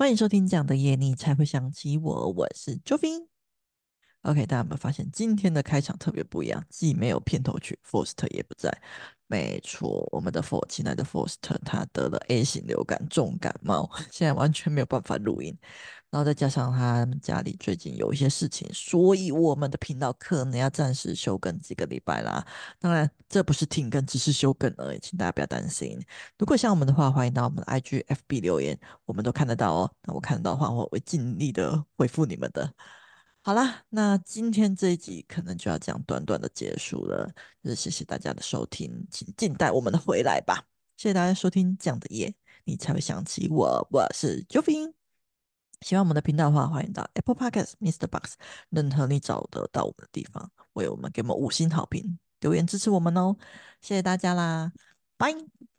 [0.00, 3.26] 欢迎收听《这样的夜你才会想起我》，我是 Jovin。
[4.22, 6.64] OK，大家有没有发现今天的开场特别不一样？
[6.70, 8.80] 既没有片头曲，Foster 也不在。
[9.30, 15.56] 没错，我们的 For 亲爱的 Foster 他得了 A 型流感，重感冒， 现在完全没有办法录音。
[16.10, 22.44] 然后再加上他家里最近有一些事情，所以我们的频道可能要暂时休更几个礼拜啦。
[22.80, 25.96] 当然，这不是停更，只是休更而已，请大家不要担心。
[26.36, 29.88] 如果像我们的话，欢迎到我们的 IG、FB 留言，我们都看得到哦。
[30.02, 32.74] 那我看得到的话，我会尽力的回复你们的。
[33.42, 37.26] 好啦，那今天这一集可能就要这样短短的结束了，
[37.64, 40.62] 就是谢谢大家的收听，请静待我们的回来吧。
[40.98, 43.88] 谢谢大家收听这样的夜，你才会想起我。
[43.90, 44.92] 我是 Jovin，。
[45.80, 48.06] 喜欢我们的频道的话，欢迎到 Apple Podcast、Mr.
[48.06, 48.34] Box，
[48.68, 53.34] 任何你找得到我们的地方，为我们给我们五星好评，留言支持我们哦，
[53.80, 54.70] 谢谢大家啦，
[55.16, 55.69] 拜。